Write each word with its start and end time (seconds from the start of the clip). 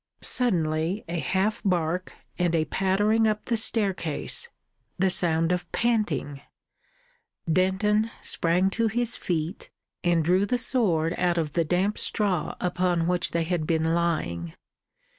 Suddenly 0.23 1.05
a 1.07 1.19
half 1.19 1.61
bark 1.63 2.13
and 2.39 2.55
a 2.55 2.65
pattering 2.65 3.27
up 3.27 3.45
the 3.45 3.55
staircase; 3.55 4.49
the 4.97 5.11
sound 5.11 5.51
of 5.51 5.71
panting. 5.71 6.41
Denton 7.47 8.09
sprang 8.19 8.71
to 8.71 8.87
his 8.87 9.15
feet 9.15 9.69
and 10.03 10.23
drew 10.25 10.47
the 10.47 10.57
sword 10.57 11.13
out 11.19 11.37
of 11.37 11.53
the 11.53 11.63
damp 11.63 11.99
straw 11.99 12.55
upon 12.59 13.05
which 13.05 13.29
they 13.29 13.43
had 13.43 13.67
been 13.67 13.93
lying. 13.93 14.55